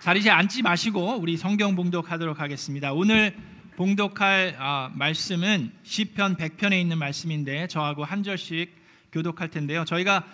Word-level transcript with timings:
자리에 0.00 0.30
앉지 0.30 0.62
마시고 0.62 1.18
우리 1.18 1.36
성경 1.36 1.76
봉독하도록 1.76 2.40
하겠습니다. 2.40 2.94
오늘 2.94 3.36
봉독할 3.76 4.56
아, 4.58 4.90
말씀은 4.94 5.72
시편 5.82 6.36
100편에 6.38 6.80
있는 6.80 6.96
말씀인데 6.96 7.66
저하고 7.66 8.04
한 8.04 8.22
절씩 8.22 8.74
교독할 9.12 9.48
텐데요. 9.50 9.84
저희가 9.84 10.24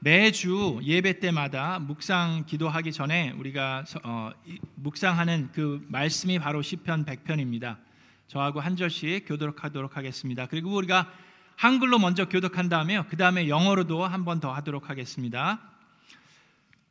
매주 0.00 0.78
예배 0.82 1.20
때마다 1.20 1.78
묵상 1.78 2.44
기도하기 2.46 2.92
전에 2.92 3.30
우리가 3.38 3.84
어, 4.02 4.30
묵상하는 4.74 5.48
그 5.54 5.82
말씀이 5.88 6.38
바로 6.38 6.60
시편 6.60 7.06
100편입니다. 7.06 7.78
저하고 8.26 8.60
한 8.60 8.76
절씩 8.76 9.26
교독하도록 9.26 9.96
하겠습니다. 9.96 10.46
그리고 10.46 10.74
우리가 10.74 11.10
한글로 11.56 11.98
먼저 11.98 12.28
교독한 12.28 12.68
다음에 12.68 13.02
그 13.08 13.16
다음에 13.16 13.48
영어로도 13.48 14.04
한 14.04 14.24
번 14.24 14.40
더 14.40 14.52
하도록 14.52 14.90
하겠습니다. 14.90 15.60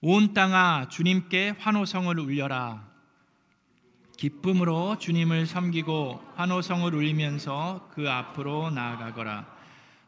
온 0.06 0.34
땅아 0.34 0.90
주님께 0.90 1.56
환호성을 1.58 2.20
울려라. 2.20 2.86
기쁨으로 4.18 4.98
주님을 4.98 5.46
섬기고 5.46 6.22
환호성을 6.36 6.94
울리면서 6.94 7.90
그 7.94 8.10
앞으로 8.10 8.70
나아가거라. 8.70 9.48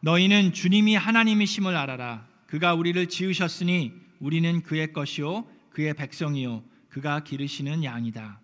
너희는 0.02 0.52
주님이 0.52 0.96
하나님이심을 0.96 1.78
알아라. 1.78 2.28
그가 2.46 2.74
우리를 2.74 3.08
지으셨으니 3.08 3.94
우리는 4.20 4.62
그의 4.64 4.92
것이요 4.92 5.46
그의 5.70 5.94
백성이요 5.94 6.62
그가 6.90 7.22
기르시는 7.22 7.86
양이다. 7.86 8.42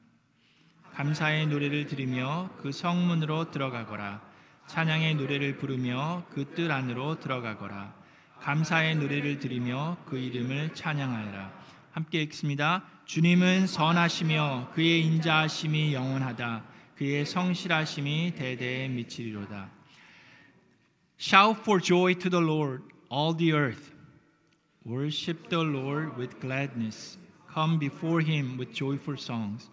감사의 0.93 1.47
노래를 1.47 1.85
들으며 1.87 2.49
그 2.61 2.71
성문으로 2.71 3.51
들어가거라. 3.51 4.21
찬양의 4.67 5.15
노래를 5.15 5.57
부르며 5.57 6.23
그 6.29 6.45
뜰 6.55 6.71
안으로 6.71 7.19
들어가거라. 7.19 8.00
감사의 8.40 8.96
노래를 8.96 9.38
드리며 9.38 9.96
그 10.06 10.18
이름을 10.18 10.74
찬양하여라. 10.74 11.52
함께 11.92 12.22
읽습니다. 12.22 12.84
주님은 13.06 13.66
선하시며 13.66 14.72
그의 14.74 15.04
인자하심이 15.04 15.94
영원하다. 15.94 16.64
그의 16.96 17.26
성실하심이 17.26 18.34
대대에 18.36 18.88
미치리로다. 18.88 19.70
Shout 21.18 21.60
for 21.62 21.80
joy 21.80 22.14
to 22.14 22.30
the 22.30 22.44
Lord, 22.44 22.84
all 23.10 23.34
the 23.36 23.52
earth. 23.52 23.92
Worship 24.84 25.48
the 25.48 25.64
Lord 25.64 26.16
with 26.16 26.38
gladness. 26.40 27.18
Come 27.52 27.78
before 27.78 28.20
him 28.20 28.58
with 28.58 28.72
joyful 28.72 29.16
songs. 29.16 29.70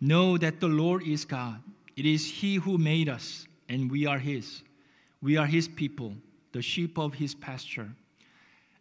Know 0.00 0.38
that 0.38 0.58
the 0.60 0.68
Lord 0.68 1.02
is 1.06 1.24
God. 1.24 1.60
It 1.96 2.06
is 2.06 2.26
he 2.26 2.56
who 2.56 2.78
made 2.78 3.08
us 3.08 3.46
and 3.68 3.90
we 3.90 4.06
are 4.06 4.18
his. 4.18 4.62
We 5.22 5.36
are 5.36 5.46
his 5.46 5.68
people, 5.68 6.14
the 6.52 6.62
sheep 6.62 6.98
of 6.98 7.14
his 7.14 7.34
pasture. 7.34 7.90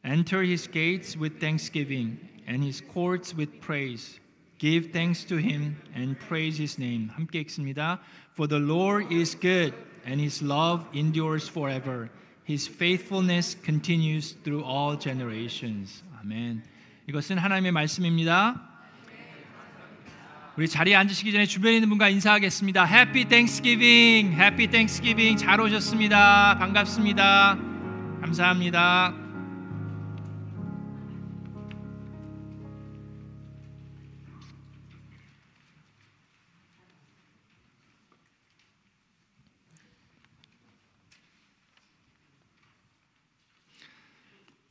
Enter 0.03 0.44
his 0.44 0.67
gates 0.67 1.17
with 1.17 1.39
thanksgiving 1.39 2.17
and 2.48 2.64
his 2.64 2.81
courts 2.81 3.34
with 3.36 3.59
praise. 3.59 4.20
Give 4.59 4.92
thanks 4.92 5.25
to 5.25 5.38
him 5.38 5.75
and 5.95 6.17
praise 6.20 6.58
his 6.58 6.80
name. 6.80 7.09
함께 7.09 7.42
읽습니다. 7.42 8.00
For 8.36 8.48
the 8.48 8.59
Lord 8.59 9.11
is 9.11 9.36
good 9.36 9.73
and 10.06 10.22
his 10.22 10.44
love 10.44 10.86
endures 10.94 11.50
forever. 11.50 12.09
His 12.45 12.67
faithfulness 12.67 13.58
continues 13.64 14.36
through 14.44 14.64
all 14.64 14.98
generations. 14.98 16.03
아멘. 16.22 16.64
이것은 17.08 17.38
하나님의 17.38 17.72
말씀입니다. 17.72 18.61
우리 20.56 20.70
자리에 20.70 20.95
앉으시기 20.95 21.34
전에 21.34 21.45
주변에 21.45 21.75
있는 21.75 21.89
분과 21.89 22.08
인사하겠습니다. 22.09 22.88
Happy 22.88 23.25
Thanksgiving, 23.25 24.34
Happy 24.34 24.67
Thanksgiving. 24.67 25.38
잘 25.38 25.59
오셨습니다. 25.59 26.58
반갑습니다. 26.59 27.58
감사합니다. 28.22 29.14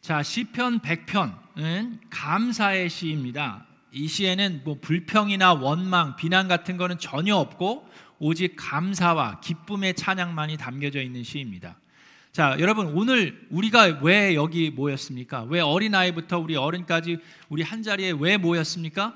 자, 0.10 0.24
시편 0.24 0.80
100편은 0.80 2.00
감사의 2.10 2.90
시입니다. 2.90 3.68
이 3.92 4.08
시에는 4.08 4.62
뭐 4.64 4.80
불평이나 4.82 5.54
원망, 5.54 6.16
비난 6.16 6.48
같은 6.48 6.78
거는 6.78 6.98
전혀 6.98 7.36
없고 7.36 7.88
오직 8.18 8.56
감사와 8.58 9.40
기쁨의 9.42 9.94
찬양만이 9.94 10.58
담겨져 10.58 11.00
있는 11.04 11.22
시입니다. 11.22 11.78
자, 12.32 12.58
여러분 12.60 12.88
오늘 12.88 13.46
우리가 13.52 14.00
왜 14.02 14.34
여기 14.34 14.72
모였습니까? 14.72 15.44
왜 15.44 15.60
어린아이부터 15.60 16.40
우리 16.40 16.56
어른까지 16.56 17.20
우리 17.50 17.62
한 17.62 17.84
자리에 17.84 18.16
왜 18.18 18.38
모였습니까? 18.38 19.14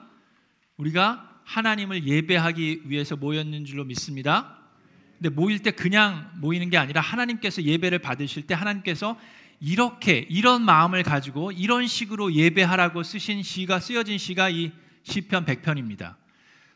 우리가 0.78 1.40
하나님을 1.44 2.08
예배하기 2.08 2.82
위해서 2.86 3.16
모였는 3.16 3.66
줄로 3.66 3.84
믿습니다. 3.84 4.60
근데 5.18 5.30
모일 5.30 5.58
때 5.58 5.72
그냥 5.72 6.30
모이는 6.36 6.70
게 6.70 6.78
아니라 6.78 7.02
하나님께서 7.02 7.64
예배를 7.64 7.98
받으실 7.98 8.46
때 8.46 8.54
하나님께서 8.54 9.18
이렇게 9.66 10.28
이런 10.30 10.64
마음을 10.64 11.04
가지고 11.04 11.54
이런 11.54 11.88
식으로 11.88 12.34
예배하라고 12.34 13.02
쓰신 13.02 13.44
시가 13.44 13.80
쓰여진 13.80 14.18
시가 14.18 14.50
이 14.50 14.74
시편 15.04 15.46
100편입니다. 15.46 16.16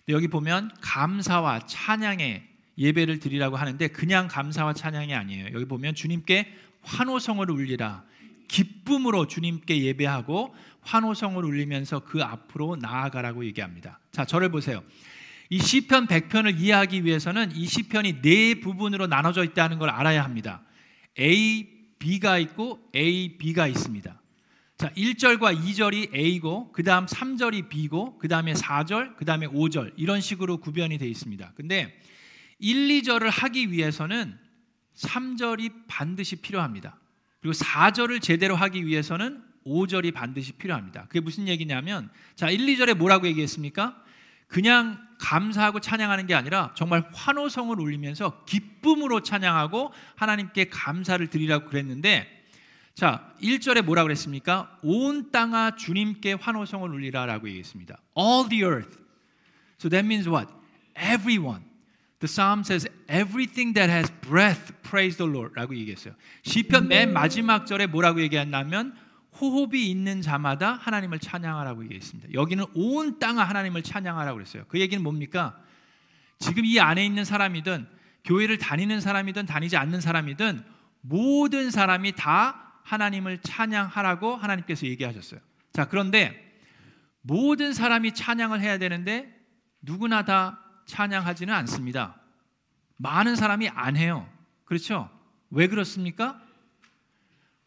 여기 0.07 0.29
보면 0.29 0.71
감사와 0.79 1.65
찬양의 1.65 2.47
예배를 2.77 3.19
드리라고 3.19 3.57
하는데 3.57 3.85
그냥 3.89 4.29
감사와 4.29 4.71
찬양이 4.71 5.13
아니에요. 5.13 5.47
여기 5.53 5.65
보면 5.65 5.95
주님께 5.95 6.53
환호성을 6.83 7.51
울리라. 7.51 8.05
기쁨으로 8.47 9.27
주님께 9.27 9.83
예배하고 9.83 10.55
환호성을 10.79 11.43
울리면서 11.43 12.05
그 12.05 12.23
앞으로 12.23 12.77
나아가라고 12.77 13.43
얘기합니다. 13.47 13.99
자, 14.13 14.23
저를 14.23 14.47
보세요. 14.47 14.81
이 15.49 15.59
시편 15.59 16.07
100편을 16.07 16.57
이해하기 16.57 17.03
위해서는 17.03 17.51
이 17.53 17.65
시편이 17.65 18.21
네 18.21 18.61
부분으로 18.61 19.07
나눠져 19.07 19.43
있다는 19.43 19.77
걸 19.77 19.89
알아야 19.89 20.23
합니다. 20.23 20.61
A, 21.19 21.76
B가 21.99 22.37
있고 22.39 22.89
A, 22.95 23.37
B가 23.37 23.67
있습니다. 23.67 24.21
자, 24.77 24.91
1절과 24.93 25.59
2절이 25.59 26.13
A고 26.13 26.71
그다음 26.71 27.07
3절이 27.07 27.69
B고 27.69 28.19
그다음에 28.19 28.53
4절, 28.53 29.15
그다음에 29.17 29.47
5절 29.47 29.93
이런 29.97 30.21
식으로 30.21 30.57
구별이 30.57 30.99
되어 30.99 31.07
있습니다. 31.07 31.53
근데 31.55 31.99
1, 32.59 32.87
2절을 32.87 33.29
하기 33.29 33.71
위해서는 33.71 34.37
3절이 34.95 35.85
반드시 35.87 36.35
필요합니다. 36.37 36.99
그리고 37.41 37.53
4절을 37.53 38.21
제대로 38.21 38.55
하기 38.55 38.85
위해서는 38.85 39.43
5절이 39.65 40.13
반드시 40.13 40.53
필요합니다. 40.53 41.05
그게 41.07 41.19
무슨 41.19 41.47
얘기냐면 41.47 42.09
자, 42.35 42.49
1, 42.49 42.59
2절에 42.59 42.95
뭐라고 42.95 43.27
얘기했습니까? 43.27 44.03
그냥 44.47 45.05
감사하고 45.19 45.79
찬양하는 45.79 46.27
게 46.27 46.35
아니라 46.35 46.71
정말 46.75 47.09
환호성을 47.13 47.79
울리면서 47.79 48.43
기쁨으로 48.45 49.21
찬양하고 49.21 49.91
하나님께 50.15 50.69
감사를 50.69 51.25
드리라고 51.27 51.67
그랬는데 51.69 52.35
자, 52.93 53.31
1절에 53.43 53.83
뭐라 53.83 54.01
그랬습니까? 54.03 54.75
온 54.81 55.29
땅아 55.31 55.75
주님께 55.75 56.33
환호성을 56.33 56.89
울리라라고 56.89 57.47
얘기했습니다. 57.47 57.95
All 58.17 58.49
the 58.49 58.63
earth. 58.63 58.97
So 59.79 59.87
that 59.89 60.03
means 60.03 60.27
what? 60.27 60.51
Everyone. 60.95 61.63
The 62.19 62.27
psalm 62.27 62.61
says 62.61 62.89
everything 63.07 63.75
that 63.75 63.91
has 63.91 64.11
breath 64.21 64.73
praise 64.81 65.17
the 65.17 65.31
Lord라고 65.31 65.75
얘기했어요. 65.77 66.15
시편 66.41 66.87
맨 66.87 67.13
마지막 67.13 67.67
절에 67.67 67.85
뭐라고 67.85 68.19
얘기했냐면 68.21 68.95
호흡이 69.39 69.89
있는 69.89 70.21
자마다 70.21 70.73
하나님을 70.73 71.19
찬양하라고 71.19 71.83
얘기했습니다. 71.85 72.33
여기는 72.33 72.65
온 72.73 73.19
땅아 73.19 73.43
하나님을 73.43 73.83
찬양하라고 73.83 74.35
그랬어요. 74.35 74.65
그 74.67 74.79
얘기는 74.79 75.01
뭡니까? 75.01 75.57
지금 76.39 76.65
이 76.65 76.79
안에 76.79 77.05
있는 77.05 77.23
사람이든 77.25 77.87
교회를 78.23 78.57
다니는 78.57 78.99
사람이든 78.99 79.45
다니지 79.45 79.77
않는 79.77 80.01
사람이든 80.01 80.63
모든 81.01 81.71
사람이 81.71 82.13
다 82.13 82.81
하나님을 82.83 83.39
찬양하라고 83.41 84.35
하나님께서 84.35 84.87
얘기하셨어요. 84.87 85.39
자, 85.73 85.87
그런데 85.87 86.43
모든 87.21 87.73
사람이 87.73 88.13
찬양을 88.13 88.61
해야 88.61 88.77
되는데 88.77 89.33
누구나 89.81 90.23
다 90.25 90.59
찬양하지는 90.85 91.53
않습니다. 91.53 92.21
많은 92.97 93.35
사람이 93.35 93.69
안 93.69 93.95
해요. 93.95 94.27
그렇죠? 94.65 95.09
왜 95.49 95.67
그렇습니까? 95.67 96.41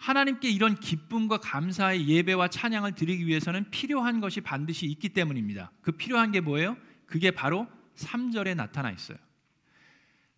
하나님께 0.00 0.48
이런 0.48 0.76
기쁨과 0.76 1.38
감사의 1.38 2.08
예배와 2.08 2.48
찬양을 2.48 2.94
드리기 2.94 3.26
위해서는 3.26 3.70
필요한 3.70 4.20
것이 4.20 4.40
반드시 4.40 4.86
있기 4.86 5.10
때문입니다. 5.10 5.70
그 5.82 5.92
필요한 5.92 6.32
게 6.32 6.40
뭐예요? 6.40 6.78
그게 7.04 7.30
바로 7.30 7.68
3절에 7.96 8.56
나타나 8.56 8.90
있어요. 8.90 9.18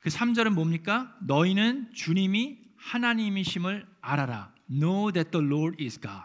그 0.00 0.10
3절은 0.10 0.50
뭡니까? 0.50 1.16
너희는 1.22 1.92
주님이 1.94 2.58
하나님이심을 2.76 3.86
알아라. 4.00 4.52
Know 4.68 5.12
that 5.12 5.30
the 5.30 5.46
Lord 5.46 5.82
is 5.82 6.00
God. 6.00 6.24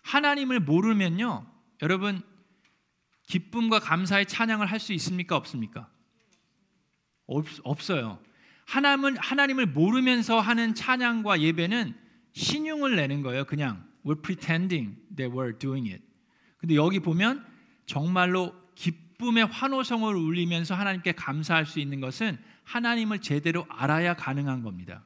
하나님을 0.00 0.60
모르면요. 0.60 1.46
여러분 1.82 2.22
기쁨과 3.24 3.80
감사의 3.80 4.24
찬양을 4.26 4.64
할 4.66 4.80
수 4.80 4.94
있습니까? 4.94 5.36
없습니까? 5.36 5.90
없, 7.26 7.44
없어요. 7.64 8.18
하나님을 8.66 9.16
하나님을 9.18 9.66
모르면서 9.66 10.40
하는 10.40 10.74
찬양과 10.74 11.40
예배는 11.40 11.94
신용을 12.32 12.96
내는 12.96 13.22
거예요. 13.22 13.44
그냥 13.44 13.84
we're 14.04 14.20
pretending 14.20 14.96
that 15.16 15.34
we're 15.34 15.58
doing 15.58 15.90
it. 15.90 16.04
근데 16.58 16.74
여기 16.74 17.00
보면 17.00 17.44
정말로 17.86 18.54
기쁨의 18.74 19.46
환호성을 19.46 20.14
울리면서 20.14 20.74
하나님께 20.74 21.12
감사할 21.12 21.64
수 21.64 21.80
있는 21.80 22.00
것은 22.00 22.38
하나님을 22.64 23.20
제대로 23.20 23.66
알아야 23.68 24.14
가능한 24.14 24.62
겁니다. 24.62 25.04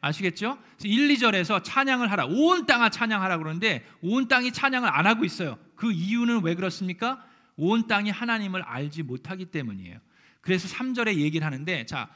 아시겠죠? 0.00 0.58
1, 0.82 1.08
2절에서 1.08 1.62
찬양을 1.62 2.10
하라. 2.10 2.26
온 2.26 2.66
땅아 2.66 2.90
찬양하라 2.90 3.38
그러는데 3.38 3.84
온 4.00 4.28
땅이 4.28 4.52
찬양을 4.52 4.88
안 4.88 5.06
하고 5.06 5.24
있어요. 5.24 5.58
그 5.74 5.92
이유는 5.92 6.42
왜 6.42 6.54
그렇습니까? 6.54 7.24
온 7.56 7.86
땅이 7.86 8.10
하나님을 8.10 8.62
알지 8.62 9.04
못하기 9.04 9.46
때문이에요. 9.46 9.98
그래서 10.40 10.68
3절에 10.68 11.16
얘기를 11.16 11.44
하는데 11.44 11.86
자, 11.86 12.08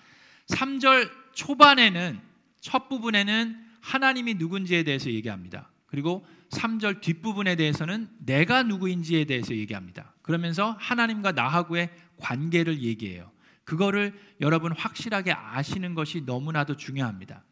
3절 0.52 1.10
초반에는 1.32 2.20
첫 2.60 2.88
부분에는 2.88 3.64
하나님이 3.80 4.34
누군지에 4.34 4.82
대해서 4.84 5.10
얘기합니다. 5.10 5.70
그리고 5.86 6.24
3절 6.50 7.00
뒷부분에 7.00 7.56
대해서는 7.56 8.08
내가 8.18 8.62
누구인지에 8.62 9.24
대해서 9.24 9.54
얘기합니다. 9.54 10.14
그러면서 10.22 10.76
하나님과 10.78 11.32
나하고의 11.32 11.90
관계를 12.18 12.82
얘기해요. 12.82 13.30
그거를 13.64 14.14
여러분 14.40 14.72
확실하게 14.72 15.32
아시는 15.32 15.94
것이 15.94 16.22
너무나도 16.22 16.76
중요합니다. 16.76 17.42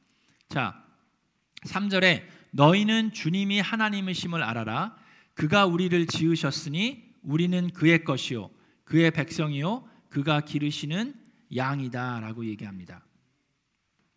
자, 0.48 0.84
3절에 1.64 2.24
너희는 2.52 3.12
주님이 3.12 3.60
하나님이심을 3.60 4.42
알아라. 4.42 4.96
그가 5.34 5.66
우리를 5.66 6.06
지으셨으니 6.06 7.10
우리는 7.22 7.70
그의 7.70 8.04
것이요 8.04 8.50
그의 8.84 9.10
백성이요 9.10 9.88
그가 10.08 10.40
기르시는 10.40 11.14
양이다라고 11.54 12.44
얘기합니다. 12.46 13.04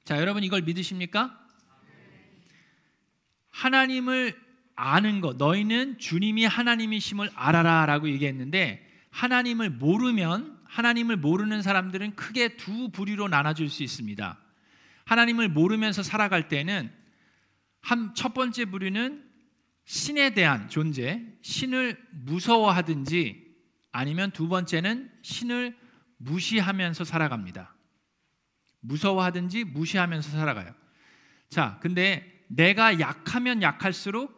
자, 0.04 0.20
여러분 0.20 0.44
이걸 0.44 0.62
믿으십니까? 0.62 1.40
하나님을 3.50 4.42
아는 4.76 5.22
것, 5.22 5.38
너희는 5.38 6.00
주님이 6.00 6.46
하나님이심을 6.46 7.30
알아라라고 7.36 8.10
얘기했는데 8.10 8.86
하나님을 9.12 9.70
모르면 9.70 10.60
하나님을 10.66 11.18
모르는 11.18 11.62
사람들은 11.62 12.16
크게 12.16 12.58
두 12.58 12.90
부류로 12.90 13.28
나눠질 13.28 13.70
수 13.70 13.84
있습니다. 13.84 14.40
하나님을 15.06 15.50
모르면서 15.50 16.02
살아갈 16.02 16.48
때는 16.48 16.92
한 17.82 18.14
첫 18.16 18.34
번째 18.34 18.66
부류는 18.66 19.24
신에 19.86 20.34
대한 20.34 20.70
존재, 20.70 21.22
신을 21.42 22.02
무서워하든지 22.12 23.44
아니면 23.92 24.32
두 24.32 24.48
번째는 24.48 25.12
신을 25.22 25.78
무시하면서 26.24 27.04
살아갑니다. 27.04 27.75
무서워하든지 28.81 29.66
무시하면서 29.66 30.31
살아가요. 30.31 30.74
자, 31.50 31.78
근데 31.81 32.46
내가 32.48 33.00
약하면 33.00 33.62
약할수록 33.62 34.31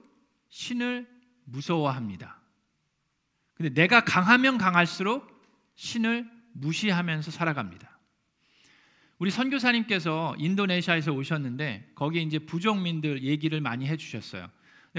신을 0.50 1.08
무서워합니다. 1.46 2.40
근데 3.56 3.74
내가 3.74 4.04
강하면 4.04 4.58
강할수록 4.58 5.28
신을 5.76 6.30
무시하면서 6.54 7.32
살아갑니다. 7.32 7.98
우리 9.18 9.32
선교사님께서 9.32 10.36
인도네시아에서 10.38 11.14
오셨는데 11.14 11.92
거기 11.96 12.22
이제 12.22 12.38
부족민들 12.40 13.24
얘기를 13.24 13.62
많이 13.62 13.88
해주셨어요. 13.88 14.50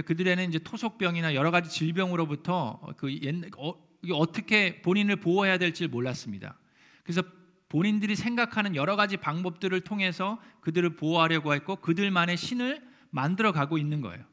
그들에는 0.05 0.49
이제 0.49 0.59
토속병이나 0.59 1.35
여러 1.35 1.51
가지 1.51 1.71
질병으로부터 1.71 2.81
그 2.97 3.13
옛, 3.23 3.35
어, 3.57 3.75
어떻게 4.13 4.81
본인을 4.83 5.17
보호해야 5.17 5.59
될지 5.59 5.87
몰랐습니다. 5.87 6.59
그래서 7.07 7.23
본인들이 7.69 8.17
생각하는 8.17 8.75
여러 8.75 8.97
가지 8.97 9.17
방법들을 9.17 9.81
통해서 9.83 10.41
그들을 10.61 10.97
보호하려고 10.97 11.55
했고 11.55 11.77
그들만의 11.77 12.37
신을 12.37 12.83
만들어 13.11 13.53
가고 13.53 13.79
있는 13.79 14.01
거예요. 14.01 14.25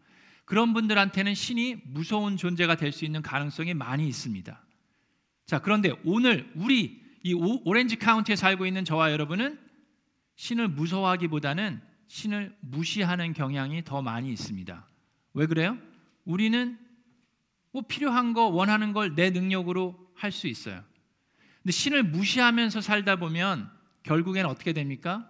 그런 0.45 0.73
분들한테는 0.73 1.35
신이 1.35 1.83
무서운 1.85 2.35
존재가 2.35 2.75
될 2.75 2.91
수 2.91 3.05
있는 3.05 3.21
가능성이 3.21 3.75
많이 3.75 4.07
있습니다. 4.07 4.59
자, 5.45 5.59
그런데 5.59 5.91
오늘 6.03 6.51
우리 6.55 6.99
이 7.21 7.33
오렌지 7.63 7.95
카운티에 7.95 8.35
살고 8.35 8.65
있는 8.65 8.83
저와 8.85 9.11
여러분은 9.11 9.59
신을 10.35 10.67
무서워하기보다는 10.69 11.79
신을 12.07 12.55
무시하는 12.59 13.33
경향이 13.33 13.83
더 13.83 14.01
많이 14.01 14.31
있습니다. 14.31 14.87
왜 15.35 15.45
그래요? 15.45 15.77
우리는 16.25 16.77
뭐 17.71 17.83
필요한 17.87 18.33
거 18.33 18.47
원하는 18.47 18.93
걸 18.93 19.13
내 19.15 19.29
능력으로 19.29 19.95
할 20.15 20.31
수 20.31 20.47
있어요. 20.47 20.83
근데 21.63 21.71
신을 21.71 22.03
무시하면서 22.03 22.81
살다 22.81 23.15
보면 23.15 23.71
결국엔 24.03 24.45
어떻게 24.45 24.73
됩니까? 24.73 25.29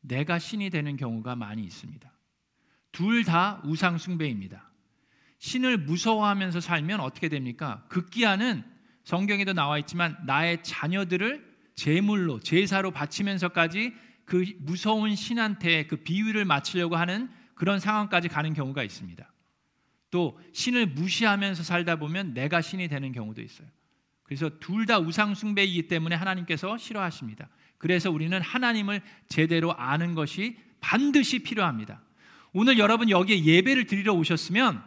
내가 0.00 0.38
신이 0.38 0.68
되는 0.70 0.96
경우가 0.96 1.36
많이 1.36 1.62
있습니다. 1.62 2.12
둘 2.92 3.24
다 3.24 3.60
우상 3.64 3.98
숭배입니다. 3.98 4.70
신을 5.38 5.78
무서워하면서 5.78 6.60
살면 6.60 7.00
어떻게 7.00 7.28
됩니까? 7.28 7.84
극기야는 7.88 8.64
성경에도 9.04 9.52
나와 9.52 9.78
있지만 9.78 10.16
나의 10.26 10.62
자녀들을 10.62 11.54
제물로 11.74 12.40
제사로 12.40 12.90
바치면서까지 12.90 13.94
그 14.24 14.44
무서운 14.58 15.14
신한테 15.14 15.86
그 15.86 15.96
비위를 15.96 16.44
맞추려고 16.44 16.96
하는 16.96 17.30
그런 17.54 17.78
상황까지 17.78 18.28
가는 18.28 18.54
경우가 18.54 18.82
있습니다. 18.82 19.30
또 20.10 20.38
신을 20.52 20.86
무시하면서 20.86 21.62
살다 21.62 21.96
보면 21.96 22.34
내가 22.34 22.60
신이 22.60 22.88
되는 22.88 23.12
경우도 23.12 23.42
있어요. 23.42 23.68
그래서 24.24 24.50
둘 24.58 24.86
다 24.86 24.98
우상 24.98 25.34
숭배이기 25.34 25.88
때문에 25.88 26.16
하나님께서 26.16 26.76
싫어하십니다. 26.76 27.48
그래서 27.78 28.10
우리는 28.10 28.40
하나님을 28.40 29.00
제대로 29.28 29.72
아는 29.74 30.14
것이 30.14 30.56
반드시 30.80 31.40
필요합니다. 31.40 32.02
오늘 32.52 32.78
여러분 32.78 33.10
여기에 33.10 33.44
예배를 33.44 33.86
드리러 33.86 34.12
오셨으면 34.14 34.82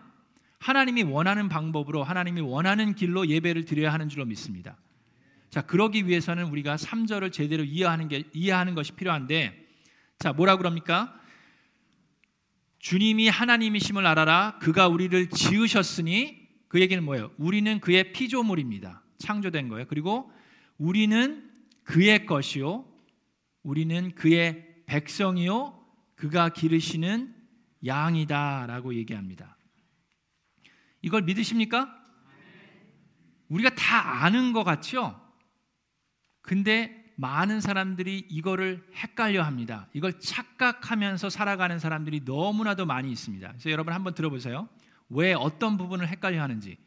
하나님이 0.60 1.04
원하는 1.04 1.50
방법으로 1.50 2.04
하나님이 2.04 2.42
원하는 2.42 2.95
길로 2.95 3.28
예배를 3.28 3.66
드려야 3.66 3.94
하는 3.94 4.10
줄로 4.10 4.25
믿습니다. 4.25 4.78
자, 5.50 5.62
그러기 5.62 6.07
위해서는 6.07 6.45
우리가 6.45 6.75
3절을 6.75 7.31
제대로 7.31 7.63
이해하는 7.63 8.07
게 8.07 8.24
이해하는 8.33 8.75
것이 8.75 8.92
필요한데 8.94 9.66
자, 10.19 10.33
뭐라 10.33 10.57
그럽니까? 10.57 11.13
주님이 12.80 13.28
하나님이심을 13.28 14.06
알아라. 14.06 14.57
그가 14.60 14.88
우리를 14.88 15.30
지으셨으니 15.30 16.48
그 16.68 16.80
얘기는 16.80 17.04
뭐예요? 17.04 17.31
우리는 17.38 17.80
그의 17.80 18.13
피조물입니다. 18.13 19.01
창조된 19.18 19.69
거예요. 19.69 19.86
그리고 19.88 20.31
우리는 20.78 21.52
그의 21.84 22.25
것이요. 22.25 22.86
우리는 23.64 24.14
그의 24.16 24.84
백성이요. 24.86 25.78
그가 26.16 26.50
기르시는 26.50 27.36
양이다라고 27.86 28.96
얘기합니다. 28.96 29.58
이걸 31.02 31.22
믿으십니까? 31.24 31.94
우리가 33.50 33.69
다 33.75 34.24
아는 34.24 34.52
것 34.52 34.64
같죠? 34.64 35.19
근데 36.42 37.06
많은 37.16 37.62
사람들이 37.62 38.26
이거를 38.30 38.86
헷갈려 38.95 39.44
합니다. 39.44 39.88
이걸 39.94 40.19
착각하면서 40.19 41.30
살아가는 41.30 41.80
사람들이 41.80 42.21
너무나도 42.26 42.86
많이 42.86 43.12
있습니다. 43.12 43.47
그래서 43.47 43.71
여러분 43.71 43.94
한번 43.94 44.14
들어보세요. 44.14 44.69
왜 45.09 45.33
어떤 45.33 45.78
부분을 45.78 46.07
헷갈려 46.07 46.42
하는지. 46.42 46.78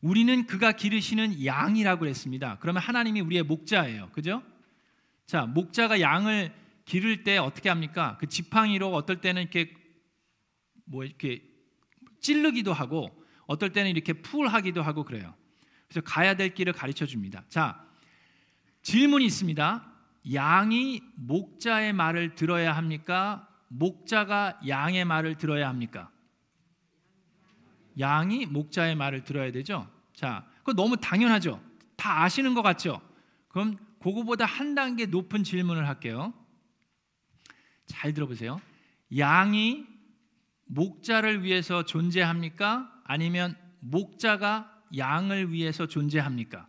우리는 0.00 0.46
그가 0.46 0.72
기르시는 0.72 1.44
양이라고 1.44 2.06
했습니다. 2.06 2.58
그러면 2.60 2.82
하나님이 2.82 3.20
우리의 3.20 3.42
목자예요. 3.42 4.10
그죠? 4.12 4.42
자, 5.26 5.46
목자가 5.46 6.00
양을 6.00 6.54
기를 6.84 7.24
때 7.24 7.36
어떻게 7.36 7.68
합니까? 7.68 8.16
그 8.20 8.28
지팡이로 8.28 8.94
어떨 8.94 9.20
때는 9.20 9.42
이렇게 9.42 9.74
뭐 10.84 11.04
이렇게 11.04 11.42
찌르기도 12.20 12.72
하고 12.72 13.10
어떨 13.46 13.72
때는 13.72 13.90
이렇게 13.90 14.12
풀하기도 14.14 14.82
하고 14.82 15.04
그래요. 15.04 15.34
그래서 15.88 16.00
가야 16.02 16.34
될 16.34 16.54
길을 16.54 16.72
가르쳐 16.72 17.04
줍니다. 17.04 17.44
자, 17.48 17.84
질문이 18.82 19.24
있습니다. 19.26 19.92
양이 20.32 21.00
목자의 21.16 21.92
말을 21.92 22.34
들어야 22.34 22.76
합니까? 22.76 23.48
목자가 23.68 24.60
양의 24.66 25.04
말을 25.04 25.36
들어야 25.36 25.68
합니까? 25.68 26.10
양이 27.98 28.46
목자의 28.46 28.94
말을 28.96 29.24
들어야 29.24 29.50
되죠. 29.52 29.90
자, 30.14 30.46
그거 30.58 30.72
너무 30.72 30.96
당연하죠. 30.96 31.60
다 31.96 32.22
아시는 32.22 32.54
것 32.54 32.62
같죠. 32.62 33.00
그럼 33.48 33.76
그거보다 34.00 34.44
한 34.44 34.74
단계 34.74 35.06
높은 35.06 35.42
질문을 35.42 35.88
할게요. 35.88 36.32
잘 37.86 38.14
들어보세요. 38.14 38.60
양이 39.16 39.86
목자를 40.66 41.42
위해서 41.42 41.84
존재합니까? 41.84 42.92
아니면 43.04 43.56
목자가 43.80 44.72
양을 44.96 45.52
위해서 45.52 45.86
존재합니까? 45.86 46.68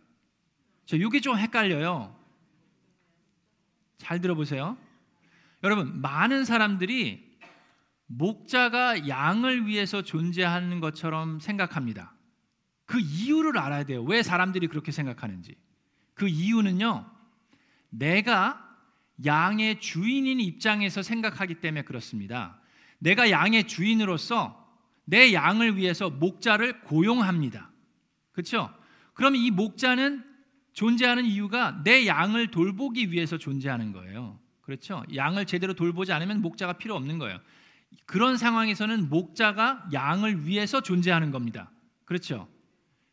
저 0.86 0.96
이게 0.96 1.20
좀 1.20 1.36
헷갈려요. 1.36 2.18
잘 3.98 4.20
들어보세요. 4.20 4.76
여러분, 5.62 6.00
많은 6.00 6.44
사람들이 6.44 7.29
목자가 8.12 9.06
양을 9.08 9.66
위해서 9.66 10.02
존재하는 10.02 10.80
것처럼 10.80 11.38
생각합니다. 11.38 12.12
그 12.84 12.98
이유를 12.98 13.56
알아야 13.56 13.84
돼요. 13.84 14.02
왜 14.02 14.24
사람들이 14.24 14.66
그렇게 14.66 14.90
생각하는지. 14.90 15.56
그 16.14 16.26
이유는요. 16.26 17.08
내가 17.90 18.68
양의 19.24 19.80
주인인 19.80 20.40
입장에서 20.40 21.02
생각하기 21.02 21.60
때문에 21.60 21.82
그렇습니다. 21.82 22.60
내가 22.98 23.30
양의 23.30 23.68
주인으로서 23.68 24.58
내 25.04 25.32
양을 25.32 25.76
위해서 25.76 26.10
목자를 26.10 26.80
고용합니다. 26.80 27.70
그렇죠? 28.32 28.74
그러면 29.14 29.40
이 29.40 29.52
목자는 29.52 30.24
존재하는 30.72 31.24
이유가 31.26 31.80
내 31.84 32.06
양을 32.06 32.50
돌보기 32.50 33.12
위해서 33.12 33.38
존재하는 33.38 33.92
거예요. 33.92 34.40
그렇죠? 34.62 35.04
양을 35.14 35.46
제대로 35.46 35.74
돌보지 35.74 36.12
않으면 36.12 36.42
목자가 36.42 36.72
필요 36.72 36.96
없는 36.96 37.18
거예요. 37.18 37.38
그런 38.06 38.36
상황에서는 38.36 39.08
목자가 39.08 39.88
양을 39.92 40.46
위해서 40.46 40.80
존재하는 40.80 41.30
겁니다. 41.30 41.70
그렇죠? 42.04 42.48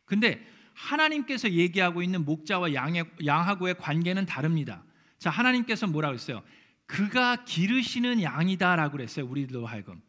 근데 0.04 0.44
하나님께서 0.74 1.50
얘기하고 1.50 2.02
있는 2.02 2.24
목자와 2.24 2.74
양의, 2.74 3.04
양하고의 3.24 3.76
관계는 3.78 4.26
다릅니다. 4.26 4.82
자, 5.18 5.30
하나님께서 5.30 5.86
뭐라고 5.86 6.14
했어요? 6.14 6.42
그가 6.86 7.44
기르시는 7.44 8.22
양이다라고 8.22 8.92
그랬어요. 8.92 9.26
우리들로 9.26 9.66
하여금. 9.66 10.00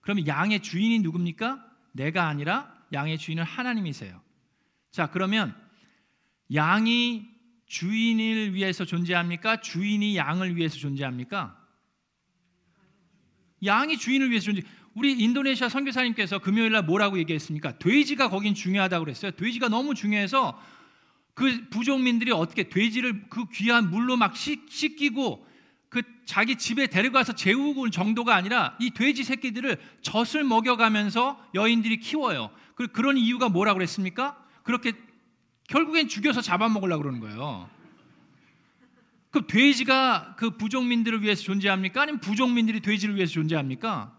그러면 0.00 0.26
양의 0.26 0.60
주인이 0.60 0.98
누굽니까? 1.00 1.64
내가 1.92 2.28
아니라 2.28 2.72
양의 2.92 3.18
주인은 3.18 3.42
하나님이세요. 3.42 4.20
자, 4.90 5.08
그러면 5.10 5.54
양이 6.54 7.28
주인을 7.66 8.54
위해서 8.54 8.84
존재합니까? 8.84 9.60
주인이 9.60 10.16
양을 10.16 10.56
위해서 10.56 10.76
존재합니까? 10.76 11.60
양이 13.64 13.96
주인을 13.96 14.30
위해서 14.30 14.46
존재. 14.46 14.62
우리 14.94 15.12
인도네시아 15.12 15.68
선교사님께서 15.68 16.38
금요일 16.38 16.72
날 16.72 16.82
뭐라고 16.82 17.18
얘기했습니까? 17.18 17.78
돼지가 17.78 18.30
거긴 18.30 18.54
중요하다고 18.54 19.04
그랬어요. 19.04 19.30
돼지가 19.32 19.68
너무 19.68 19.94
중요해서 19.94 20.60
그 21.34 21.68
부족민들이 21.68 22.32
어떻게 22.32 22.70
돼지를 22.70 23.24
그 23.28 23.44
귀한 23.52 23.90
물로 23.90 24.16
막 24.16 24.34
씻기고 24.34 25.46
그 25.90 26.02
자기 26.24 26.56
집에 26.56 26.86
데려가서 26.86 27.34
재우고 27.34 27.90
정도가 27.90 28.34
아니라 28.34 28.76
이 28.80 28.90
돼지 28.90 29.22
새끼들을 29.22 29.78
젖을 30.00 30.44
먹여가면서 30.44 31.44
여인들이 31.54 31.98
키워요. 31.98 32.50
그런 32.92 33.18
이유가 33.18 33.48
뭐라고 33.48 33.76
그랬습니까? 33.76 34.36
그렇게 34.62 34.92
결국엔 35.68 36.08
죽여서 36.08 36.40
잡아먹으려고 36.40 37.02
그러는 37.02 37.20
거예요. 37.20 37.68
그 39.36 39.46
돼지가 39.46 40.34
그 40.38 40.56
부족민들을 40.56 41.22
위해서 41.22 41.42
존재합니까? 41.42 42.00
아니면 42.00 42.20
부족민들이 42.20 42.80
돼지를 42.80 43.16
위해서 43.16 43.34
존재합니까? 43.34 44.16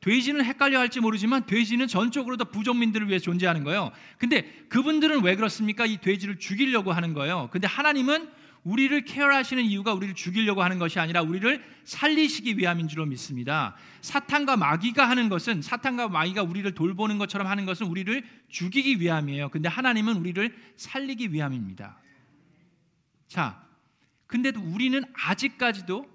돼지는 0.00 0.44
헷갈려 0.44 0.78
할지 0.78 1.00
모르지만 1.00 1.46
돼지는 1.46 1.88
전적으로 1.88 2.36
다 2.36 2.44
부족민들을 2.44 3.08
위해서 3.08 3.24
존재하는 3.24 3.64
거예요. 3.64 3.90
근데 4.16 4.42
그분들은 4.68 5.24
왜 5.24 5.34
그렇습니까? 5.34 5.86
이 5.86 5.96
돼지를 5.96 6.38
죽이려고 6.38 6.92
하는 6.92 7.14
거예요. 7.14 7.48
근데 7.50 7.66
하나님은 7.66 8.28
우리를 8.62 9.04
케어하시는 9.04 9.64
이유가 9.64 9.92
우리를 9.92 10.14
죽이려고 10.14 10.62
하는 10.62 10.78
것이 10.78 11.00
아니라 11.00 11.22
우리를 11.22 11.64
살리시기 11.82 12.56
위함인 12.56 12.86
줄로 12.86 13.06
믿습니다. 13.06 13.74
사탄과 14.02 14.56
마귀가 14.56 15.08
하는 15.08 15.28
것은 15.28 15.62
사탄과 15.62 16.08
마귀가 16.10 16.44
우리를 16.44 16.70
돌보는 16.76 17.18
것처럼 17.18 17.48
하는 17.48 17.66
것은 17.66 17.88
우리를 17.88 18.22
죽이기 18.50 19.00
위함이에요. 19.00 19.48
근데 19.48 19.68
하나님은 19.68 20.14
우리를 20.16 20.54
살리기 20.76 21.32
위함입니다. 21.32 21.98
자, 23.26 23.63
근데도 24.34 24.60
우리는 24.60 25.00
아직까지도 25.14 26.10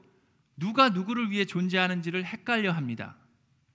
누가 0.58 0.90
누구를 0.90 1.32
위해 1.32 1.46
존재하는지를 1.46 2.26
헷갈려 2.26 2.74
합니다. 2.74 3.16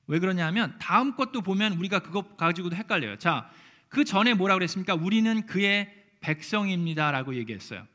왜 0.07 0.19
그러냐면 0.19 0.77
다음 0.79 1.17
것도 1.17 1.41
보면 1.41 1.73
우리가 1.79 2.01
그거 2.01 2.37
가지고도 2.37 2.77
헷갈려요. 2.77 3.17
자, 3.17 3.51
그 3.89 4.05
전에 4.05 4.35
뭐라 4.35 4.53
그랬습니까? 4.53 4.95
우리는 4.95 5.47
그의 5.47 5.91
백성입니다라고 6.21 7.37
얘기했어요. 7.37 7.87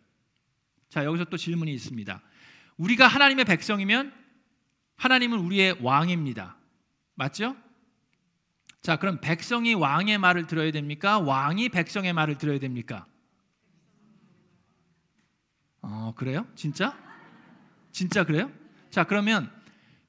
자, 0.89 1.05
여기서 1.05 1.25
또 1.25 1.37
질문이 1.37 1.71
있습니다. 1.71 2.19
우리가 2.77 3.05
하나님의 3.05 3.45
백성이면 3.45 4.11
하나님은 4.95 5.37
우리의 5.37 5.77
왕입니다. 5.81 6.57
맞죠? 7.13 7.55
자, 8.81 8.95
그럼 8.95 9.19
백성이 9.21 9.75
왕의 9.75 10.17
말을 10.17 10.47
들어야 10.47 10.71
됩니까? 10.71 11.19
왕이 11.19 11.69
백성의 11.69 12.13
말을 12.13 12.39
들어야 12.39 12.57
됩니까? 12.57 13.05
어, 15.81 16.13
그래요? 16.15 16.45
진짜? 16.55 16.97
진짜 17.91 18.23
그래요? 18.23 18.51
자, 18.89 19.03
그러면 19.03 19.51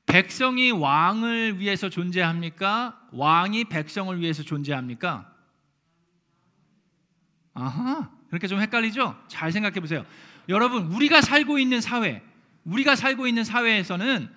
백성이 0.07 0.71
왕을 0.71 1.59
위해서 1.59 1.89
존재합니까? 1.89 3.01
왕이 3.13 3.65
백성을 3.65 4.19
위해서 4.21 4.43
존재합니까? 4.43 5.33
아하, 7.55 8.11
그렇게 8.29 8.47
좀 8.47 8.61
헷갈리죠? 8.61 9.17
잘 9.29 9.53
생각해 9.53 9.81
보세요. 9.81 10.05
여러분, 10.49 10.87
우리가 10.93 11.21
살고 11.21 11.59
있는 11.59 11.81
사회, 11.81 12.23
우리가 12.65 12.97
살고 12.97 13.27
있는 13.27 13.45
사회에서는 13.45 14.29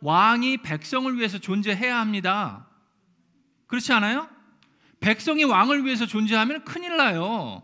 왕이 0.00 0.58
백성을 0.58 1.16
위해서 1.16 1.38
존재해야 1.38 1.98
합니다. 1.98 2.66
그렇지 3.66 3.92
않아요? 3.94 4.28
백성이 5.00 5.44
왕을 5.44 5.84
위해서 5.84 6.06
존재하면 6.06 6.64
큰일 6.64 6.96
나요. 6.96 7.62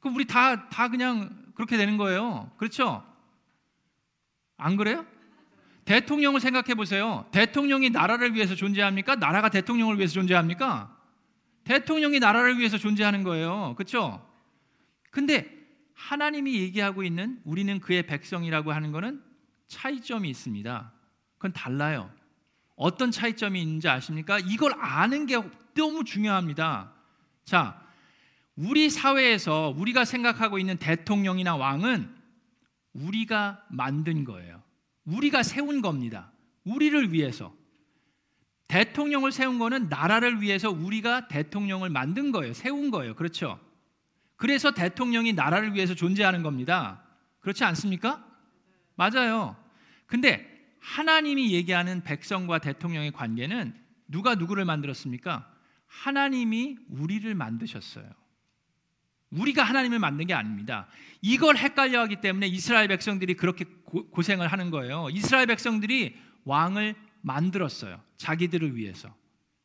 그럼 0.00 0.16
우리 0.16 0.26
다, 0.26 0.68
다 0.68 0.88
그냥 0.88 1.43
그렇게 1.54 1.76
되는 1.76 1.96
거예요. 1.96 2.50
그렇죠? 2.56 3.04
안 4.56 4.76
그래요? 4.76 5.06
대통령을 5.84 6.40
생각해 6.40 6.74
보세요. 6.74 7.26
대통령이 7.30 7.90
나라를 7.90 8.34
위해서 8.34 8.54
존재합니까? 8.54 9.16
나라가 9.16 9.48
대통령을 9.48 9.96
위해서 9.96 10.14
존재합니까? 10.14 10.96
대통령이 11.64 12.20
나라를 12.20 12.58
위해서 12.58 12.78
존재하는 12.78 13.22
거예요. 13.22 13.74
그렇죠? 13.76 14.26
근데 15.10 15.50
하나님이 15.94 16.54
얘기하고 16.54 17.02
있는 17.02 17.40
우리는 17.44 17.80
그의 17.80 18.04
백성이라고 18.06 18.72
하는 18.72 18.92
것은 18.92 19.22
차이점이 19.68 20.28
있습니다. 20.28 20.92
그건 21.36 21.52
달라요. 21.52 22.10
어떤 22.76 23.10
차이점이 23.10 23.60
있는지 23.60 23.88
아십니까? 23.88 24.38
이걸 24.40 24.72
아는 24.78 25.26
게 25.26 25.40
너무 25.74 26.04
중요합니다. 26.04 26.92
자, 27.44 27.83
우리 28.56 28.88
사회에서 28.88 29.74
우리가 29.76 30.04
생각하고 30.04 30.58
있는 30.58 30.76
대통령이나 30.76 31.56
왕은 31.56 32.14
우리가 32.92 33.64
만든 33.68 34.24
거예요. 34.24 34.62
우리가 35.04 35.42
세운 35.42 35.82
겁니다. 35.82 36.32
우리를 36.64 37.12
위해서. 37.12 37.54
대통령을 38.68 39.32
세운 39.32 39.58
거는 39.58 39.88
나라를 39.88 40.40
위해서 40.40 40.70
우리가 40.70 41.28
대통령을 41.28 41.90
만든 41.90 42.32
거예요. 42.32 42.54
세운 42.54 42.90
거예요. 42.90 43.14
그렇죠? 43.14 43.60
그래서 44.36 44.72
대통령이 44.72 45.32
나라를 45.32 45.74
위해서 45.74 45.94
존재하는 45.94 46.42
겁니다. 46.42 47.02
그렇지 47.40 47.64
않습니까? 47.64 48.24
맞아요. 48.94 49.56
근데 50.06 50.50
하나님이 50.80 51.52
얘기하는 51.52 52.02
백성과 52.02 52.58
대통령의 52.58 53.12
관계는 53.12 53.74
누가 54.08 54.34
누구를 54.34 54.64
만들었습니까? 54.64 55.50
하나님이 55.86 56.78
우리를 56.88 57.32
만드셨어요. 57.34 58.08
우리가 59.36 59.62
하나님을 59.62 59.98
만든 59.98 60.26
게 60.26 60.34
아닙니다. 60.34 60.86
이걸 61.22 61.56
헷갈려 61.56 62.00
하기 62.02 62.16
때문에 62.16 62.46
이스라엘 62.46 62.88
백성들이 62.88 63.34
그렇게 63.34 63.64
고, 63.84 64.22
생을 64.22 64.48
하는 64.48 64.70
거예요. 64.70 65.08
이스라엘 65.10 65.46
백성들이 65.46 66.16
왕을 66.44 66.94
만들었어요. 67.22 68.00
자기들을 68.16 68.76
위해서. 68.76 69.14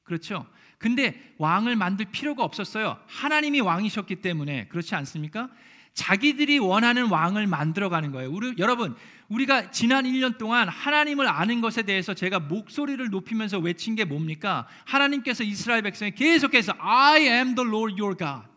그렇죠? 0.03 0.45
근데 0.77 1.33
왕을 1.38 1.75
만들 1.75 2.05
필요가 2.05 2.43
없었어요. 2.43 2.97
하나님이 3.07 3.59
왕이셨기 3.59 4.17
때문에 4.17 4.67
그렇지 4.69 4.95
않습니까? 4.95 5.49
자기들이 5.93 6.59
원하는 6.59 7.07
왕을 7.07 7.45
만들어가는 7.47 8.11
거예요. 8.11 8.31
우리, 8.31 8.53
여러분, 8.57 8.95
우리가 9.27 9.71
지난 9.71 10.05
1년 10.05 10.38
동안 10.38 10.69
하나님을 10.69 11.27
아는 11.27 11.59
것에 11.59 11.81
대해서 11.81 12.13
제가 12.13 12.39
목소리를 12.39 13.09
높이면서 13.09 13.59
외친 13.59 13.95
게 13.95 14.05
뭡니까? 14.05 14.65
하나님께서 14.85 15.43
이스라엘 15.43 15.81
백성에 15.81 16.11
계속해서 16.11 16.73
I 16.79 17.23
am 17.23 17.55
the 17.55 17.67
Lord 17.67 18.01
your 18.01 18.15
God. 18.17 18.48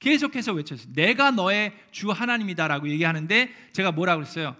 계속해서 0.00 0.52
외쳤어요. 0.52 0.92
내가 0.94 1.30
너의 1.30 1.72
주 1.92 2.10
하나님이다라고 2.10 2.88
얘기하는데 2.88 3.54
제가 3.72 3.92
뭐라고 3.92 4.22
했어요? 4.22 4.56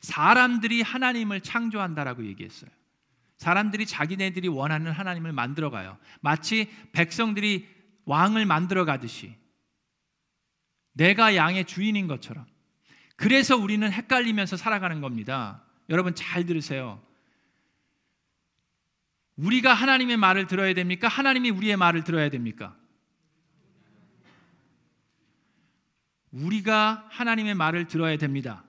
사람들이 0.00 0.82
하나님을 0.82 1.42
창조한다라고 1.42 2.26
얘기했어요. 2.26 2.70
사람들이 3.36 3.86
자기네들이 3.86 4.48
원하는 4.48 4.90
하나님을 4.90 5.32
만들어 5.32 5.70
가요. 5.70 5.96
마치 6.20 6.68
백성들이 6.92 7.68
왕을 8.06 8.46
만들어 8.46 8.84
가듯이 8.84 9.36
내가 10.94 11.36
양의 11.36 11.66
주인인 11.66 12.08
것처럼. 12.08 12.46
그래서 13.14 13.56
우리는 13.56 13.90
헷갈리면서 13.90 14.56
살아가는 14.56 15.00
겁니다. 15.00 15.62
여러분 15.90 16.14
잘 16.14 16.46
들으세요. 16.46 17.00
우리가 19.36 19.74
하나님의 19.74 20.16
말을 20.16 20.46
들어야 20.46 20.74
됩니까? 20.74 21.06
하나님이 21.06 21.50
우리의 21.50 21.76
말을 21.76 22.02
들어야 22.04 22.28
됩니까? 22.28 22.76
우리가 26.42 27.06
하나님의 27.10 27.54
말을 27.54 27.86
들어야 27.86 28.16
됩니다. 28.16 28.64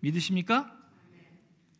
믿으십니까? 0.00 0.76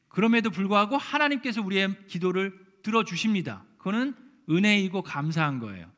그럼에도 0.08 0.50
불구하고 0.50 0.96
하나님께서 0.96 1.62
우리의 1.62 2.06
기도를 2.06 2.54
들어주십니다. 2.82 3.64
그거는 3.78 4.14
은혜이고 4.50 5.02
감사한 5.02 5.58
거예요. 5.58 5.90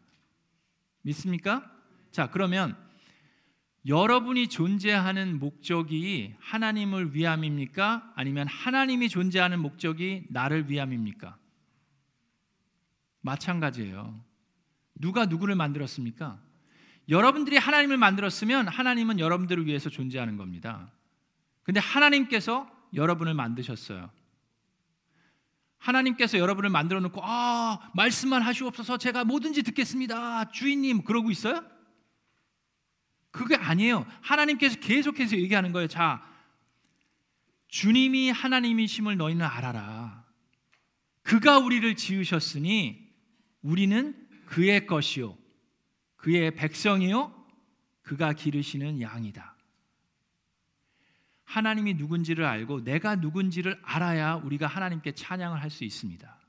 믿습니까? 1.03 1.71
자, 2.13 2.31
그러면 2.31 2.77
여러분이 3.87 4.49
존재하는 4.49 5.39
목적이 5.39 6.35
하나님을 6.39 7.15
위함입니까? 7.15 8.13
아니면 8.15 8.47
하나님이 8.47 9.09
존재하는 9.09 9.61
목적이 9.61 10.27
나를 10.31 10.71
위함입니까? 10.71 11.37
마찬가지예요. 13.21 14.19
누가 14.95 15.27
누구를 15.27 15.55
만들었습니까? 15.55 16.41
여러분들이 17.09 17.57
하나님을 17.57 17.97
만들었으면 17.97 18.69
하나님은 18.69 19.19
여러분들을 19.19 19.67
위해서 19.67 19.91
존재하는 19.91 20.37
겁니다. 20.37 20.91
근데 21.63 21.81
하나님께서 21.81 22.71
여러분을 22.95 23.35
만드셨어요. 23.35 24.11
하나님께서 25.79 26.39
여러분을 26.39 26.71
만들어 26.71 27.01
놓고 27.01 27.21
아, 27.23 27.91
말씀만 27.95 28.41
하시옵소서 28.43 28.97
제가 28.97 29.25
뭐든지 29.25 29.63
듣겠습니다. 29.63 30.51
주인님 30.51 31.03
그러고 31.05 31.31
있어요? 31.31 31.63
그게 33.31 33.57
아니에요. 33.57 34.07
하나님께서 34.23 34.79
계속해서 34.81 35.37
얘기하는 35.37 35.73
거예요. 35.73 35.89
자, 35.89 36.25
주님이 37.69 38.31
하나님이심을 38.31 39.17
너희는 39.17 39.45
알아라. 39.45 40.25
그가 41.23 41.59
우리를 41.59 41.97
지으셨으니 41.97 43.13
우리는 43.63 44.15
그의 44.47 44.87
것이요. 44.87 45.37
그의 46.25 46.53
백성이요. 46.53 47.35
그가 48.01 48.33
기르시는 48.33 49.03
양이다. 49.03 49.55
하나님이 51.45 51.93
누군지를 51.95 52.47
알고 52.47 52.83
내가 52.83 53.17
누군지를 53.17 53.79
알아야 53.83 54.37
우리가 54.37 54.67
하나님께 54.67 55.13
찬양을 55.13 55.61
할 55.61 55.69
수 55.69 55.85
있습니다. 55.85 56.41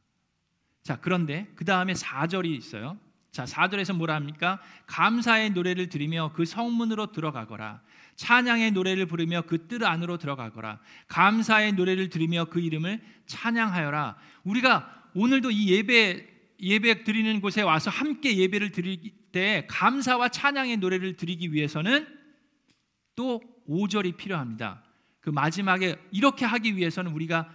자, 0.81 1.01
그런데 1.01 1.51
그 1.55 1.65
다음에 1.65 1.91
4절이 1.91 2.45
있어요. 2.57 2.97
자, 3.33 3.43
4절에서 3.43 3.93
뭐라 3.97 4.15
합니까? 4.15 4.61
감사의 4.85 5.49
노래를 5.49 5.89
드리며 5.89 6.31
그 6.31 6.45
성문으로 6.45 7.11
들어가거라. 7.11 7.81
찬양의 8.15 8.71
노래를 8.71 9.07
부르며 9.07 9.41
그 9.41 9.67
뜰 9.67 9.83
안으로 9.83 10.17
들어가거라. 10.17 10.79
감사의 11.09 11.73
노래를 11.73 12.09
드리며 12.09 12.45
그 12.45 12.61
이름을 12.61 13.03
찬양하여라. 13.25 14.15
우리가 14.45 15.09
오늘도 15.15 15.51
이 15.51 15.67
예배 15.73 16.33
예배 16.61 17.03
드리는 17.03 17.41
곳에 17.41 17.61
와서 17.61 17.91
함께 17.91 18.37
예배를 18.37 18.71
드릴 18.71 19.24
때 19.35 19.67
감사와 19.67 20.29
찬양의 20.29 20.77
노래를 20.77 21.17
드리기 21.17 21.51
위해서는 21.51 22.07
또 23.17 23.41
5절이 23.67 24.15
필요합니다. 24.15 24.81
그 25.19 25.29
마지막에 25.29 25.97
이렇게 26.11 26.45
하기 26.45 26.77
위해서는 26.77 27.11
우리가 27.11 27.51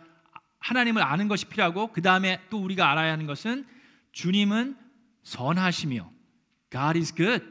하나님을 0.59 1.03
아는 1.03 1.27
것이 1.27 1.47
필요하고 1.47 1.91
그 1.93 2.03
다음에 2.03 2.39
또 2.51 2.59
우리가 2.59 2.91
알아야 2.91 3.13
하는 3.13 3.27
것은 3.27 3.67
주님은 4.13 4.77
선하시며 5.23 6.11
God 6.71 6.99
is 6.99 7.15
good 7.15 7.47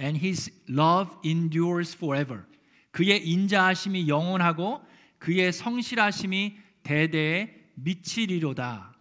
and 0.00 0.18
his 0.18 0.50
love 0.68 1.14
endures 1.24 1.96
forever. 1.96 2.42
그의 2.90 3.24
인자하심이 3.24 4.08
영원하고 4.08 4.84
그의 5.18 5.52
성실하심이 5.52 6.58
대대에 6.82 7.54
미치리로다. 7.76 8.92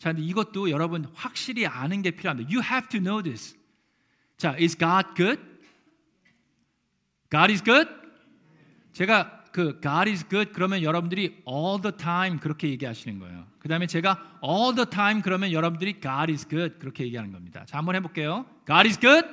자, 0.00 0.14
근데 0.14 0.22
이것도 0.22 0.70
여러분 0.70 1.04
확실히 1.12 1.66
아는 1.66 2.00
게 2.00 2.10
필요합니다. 2.10 2.48
You 2.50 2.64
have 2.64 2.88
to 2.88 3.00
know 3.00 3.22
this. 3.22 3.54
자, 4.38 4.56
is 4.58 4.74
God 4.74 5.08
good? 5.14 5.38
God 7.30 7.52
is 7.52 7.62
good? 7.62 7.86
제가 8.94 9.44
그 9.52 9.78
God 9.82 10.08
is 10.08 10.26
good 10.26 10.52
그러면 10.52 10.82
여러분들이 10.82 11.42
all 11.46 11.82
the 11.82 11.94
time 11.94 12.40
그렇게 12.40 12.70
얘기하시는 12.70 13.18
거예요. 13.18 13.46
그 13.58 13.68
다음에 13.68 13.86
제가 13.86 14.40
all 14.42 14.74
the 14.74 14.88
time 14.88 15.20
그러면 15.20 15.52
여러분들이 15.52 16.00
God 16.00 16.32
is 16.32 16.48
good 16.48 16.78
그렇게 16.78 17.04
얘기하는 17.04 17.30
겁니다. 17.30 17.66
자, 17.66 17.76
한번 17.76 17.94
해볼게요. 17.96 18.46
God 18.66 18.88
is 18.88 18.98
good? 18.98 19.28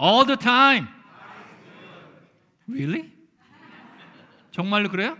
All 0.00 0.24
the 0.24 0.36
time. 0.38 0.86
Really? 2.68 3.10
정말로 4.52 4.88
그래요? 4.90 5.18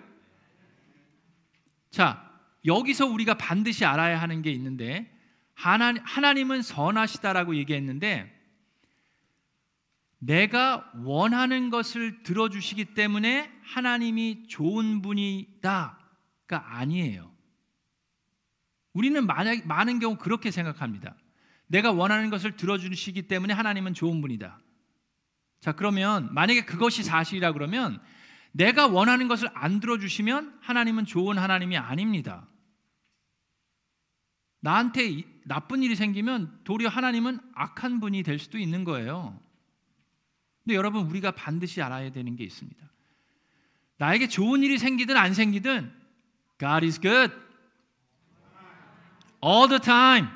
자, 1.91 2.32
여기서 2.65 3.07
우리가 3.07 3.35
반드시 3.35 3.85
알아야 3.85 4.21
하는 4.21 4.43
게 4.43 4.51
있는데 4.53 5.11
하나, 5.55 5.95
하나 6.03 6.33
님은 6.33 6.63
선하시다라고 6.63 7.57
얘기했는데 7.57 8.41
내가 10.19 10.91
원하는 11.05 11.71
것을 11.71 12.23
들어주시기 12.23 12.95
때문에 12.95 13.51
하나님이 13.65 14.47
좋은 14.47 15.03
분이다가 15.03 15.97
아니에요. 16.51 17.33
우리는 18.93 19.27
만약, 19.27 19.67
많은 19.67 19.99
경우 19.99 20.17
그렇게 20.17 20.51
생각합니다. 20.51 21.17
내가 21.67 21.91
원하는 21.91 22.31
것을 22.31 22.57
들어주시기 22.57 23.23
때문에 23.23 23.53
하나님은 23.55 23.95
좋은 23.95 24.21
분이다. 24.21 24.61
자, 25.61 25.73
그러면 25.73 26.33
만약에 26.33 26.67
그것이 26.67 27.03
사실이라 27.03 27.53
그러면 27.53 28.01
내가 28.53 28.87
원하는 28.87 29.27
것을 29.27 29.49
안 29.55 29.81
들어주시면 29.81 30.59
하나님은 30.61 31.07
좋은 31.07 31.39
하나님이 31.39 31.79
아닙니다. 31.79 32.47
나한테 34.63 35.25
나쁜 35.45 35.83
일이 35.83 35.97
생기면 35.97 36.61
도리어 36.63 36.89
하나님은 36.89 37.41
악한 37.55 37.99
분이 37.99 38.23
될 38.23 38.39
수도 38.39 38.59
있는 38.59 38.85
거예요. 38.85 39.39
근데 40.63 40.77
여러분 40.77 41.07
우리가 41.07 41.33
반드시 41.33 41.83
알아야 41.83 42.13
되는 42.13 42.37
게 42.37 42.45
있습니다. 42.45 42.81
나에게 43.99 44.29
좋은 44.29 44.63
일이 44.63 44.79
생기든 44.79 45.17
안 45.17 45.35
생기든 45.35 45.93
God 46.59 46.87
is 46.87 47.01
good 47.01 47.35
all 49.45 49.69
the 49.69 49.81
time. 49.81 50.29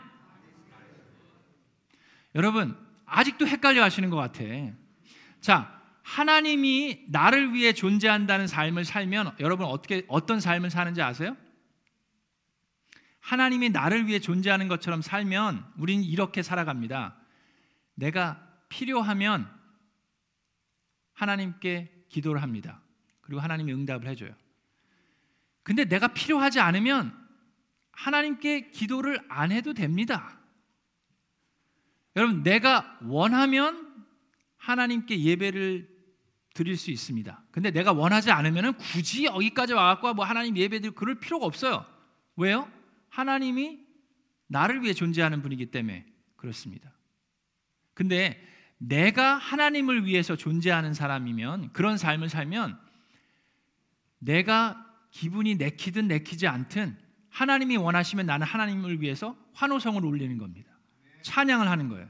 여러분 2.35 2.77
아직도 3.07 3.47
헷갈려 3.47 3.85
하시는 3.85 4.11
것 4.11 4.17
같아. 4.17 4.43
자, 5.41 5.81
하나님이 6.03 7.05
나를 7.09 7.55
위해 7.55 7.73
존재한다는 7.73 8.49
삶을 8.49 8.85
살면 8.85 9.37
여러분 9.39 9.67
어떻게 9.67 10.05
어떤 10.09 10.41
삶을 10.41 10.71
사는지 10.71 11.01
아세요? 11.01 11.37
하나님이 13.27 13.71
나를 13.71 14.07
위해 14.07 14.21
존재하는 14.21 14.69
것처럼 14.69 15.03
살면 15.03 15.73
우리는 15.79 16.05
이렇게 16.05 16.45
살아갑니다. 16.45 17.17
내가 17.97 18.41
필요하면 18.69 19.51
하나님께 21.12 22.05
기도를 22.09 22.41
합니다. 22.41 22.81
그리고 23.23 23.41
하나님이 23.41 23.73
응답을 23.73 24.07
해줘요. 24.07 24.33
근데 25.65 25.85
내가 25.87 26.07
필요하지 26.07 26.61
않으면 26.61 27.12
하나님께 27.91 28.71
기도를 28.71 29.19
안 29.29 29.51
해도 29.51 29.75
됩니다. 29.75 30.39
여러분, 32.15 32.45
내가 32.45 32.97
원하면 33.03 34.07
하나님께 34.57 35.21
예배를 35.21 35.89
드릴 36.55 36.77
수 36.77 36.93
있습니다. 36.93 37.43
근데 37.51 37.73
내가 37.73 37.93
원하지 37.93 38.31
않으면 38.31 38.77
굳이 38.77 39.25
여기까지 39.25 39.73
와갖고 39.73 40.15
뭐 40.15 40.25
하나님 40.25 40.57
예배 40.57 40.79
드릴 40.79 40.95
그럴 40.95 41.17
필요가 41.17 41.45
없어요. 41.45 41.85
왜요? 42.37 42.76
하나님이 43.09 43.81
나를 44.49 44.83
위해 44.83 44.95
존재하는 44.95 45.42
분이기 45.42 45.66
때문에 45.66 46.07
그렇습니다. 46.37 46.92
근데 47.95 48.40
내가 48.79 49.37
하나님을 49.37 50.05
위해서 50.05 50.37
존재하는 50.37 50.92
사람이면 50.95 51.73
그런 51.73 51.97
삶을 51.97 52.29
살면 52.29 52.79
내가 54.19 54.85
기분이 55.11 55.55
내키든 55.57 56.09
내키지 56.09 56.47
않든 56.47 56.99
하나님이 57.31 57.77
원하시면 57.77 58.27
나는 58.27 58.47
하나님을 58.47 59.01
위해서 59.01 59.37
환호성을 59.55 60.05
올리는 60.05 60.37
겁니다. 60.38 60.71
찬양을 61.23 61.69
하는 61.69 61.88
거예요. 61.88 62.09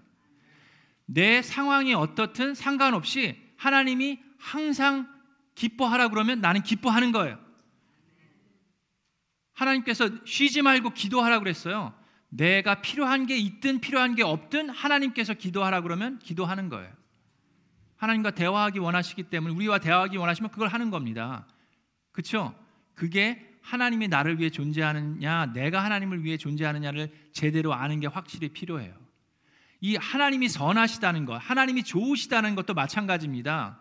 내 1.06 1.40
상황이 1.40 1.94
어떻든 1.94 2.54
상관없이 2.54 3.40
하나님이 3.56 4.20
항상 4.38 5.08
기뻐하라 5.54 6.08
그러면 6.08 6.40
나는 6.40 6.62
기뻐하는 6.62 7.12
거예요. 7.12 7.38
하나님께서 9.56 10.10
쉬지 10.24 10.62
말고 10.62 10.90
기도하라 10.90 11.40
그랬어요. 11.40 11.92
내가 12.28 12.82
필요한 12.82 13.26
게 13.26 13.36
있든 13.36 13.80
필요한 13.80 14.14
게 14.14 14.22
없든 14.22 14.68
하나님께서 14.68 15.34
기도하라 15.34 15.80
그러면 15.80 16.18
기도하는 16.18 16.68
거예요. 16.68 16.92
하나님과 17.96 18.32
대화하기 18.32 18.78
원하시기 18.78 19.24
때문에 19.24 19.54
우리와 19.54 19.78
대화하기 19.78 20.18
원하시면 20.18 20.50
그걸 20.50 20.68
하는 20.68 20.90
겁니다. 20.90 21.46
그렇죠? 22.12 22.54
그게 22.94 23.42
하나님이 23.62 24.08
나를 24.08 24.38
위해 24.38 24.50
존재하느냐, 24.50 25.46
내가 25.54 25.82
하나님을 25.82 26.22
위해 26.22 26.36
존재하느냐를 26.36 27.10
제대로 27.32 27.72
아는 27.72 27.98
게 28.00 28.06
확실히 28.06 28.50
필요해요. 28.50 28.94
이 29.80 29.96
하나님이 29.96 30.48
선하시다는 30.48 31.24
것, 31.24 31.38
하나님이 31.38 31.82
좋으시다는 31.82 32.54
것도 32.54 32.74
마찬가지입니다. 32.74 33.80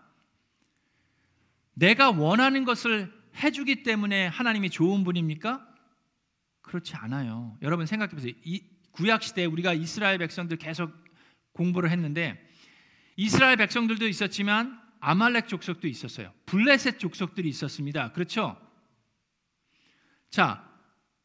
내가 1.73 2.11
원하는 2.11 2.63
것을 2.63 3.13
해주기 3.37 3.83
때문에 3.83 4.27
하나님이 4.27 4.69
좋은 4.69 5.03
분입니까? 5.03 5.67
그렇지 6.61 6.95
않아요. 6.95 7.57
여러분 7.61 7.85
생각해 7.85 8.11
보세요. 8.11 8.33
이 8.43 8.63
구약 8.91 9.23
시대에 9.23 9.45
우리가 9.45 9.73
이스라엘 9.73 10.17
백성들 10.17 10.57
계속 10.57 10.91
공부를 11.53 11.91
했는데 11.91 12.41
이스라엘 13.15 13.57
백성들도 13.57 14.07
있었지만 14.07 14.81
아말렉 14.99 15.47
족속도 15.47 15.87
있었어요. 15.87 16.33
블레셋 16.45 16.99
족속들이 16.99 17.47
있었습니다. 17.49 18.11
그렇죠? 18.13 18.57
자, 20.29 20.67